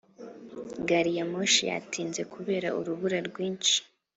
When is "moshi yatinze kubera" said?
1.31-2.67